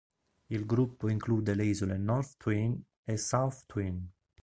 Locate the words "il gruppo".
0.49-1.09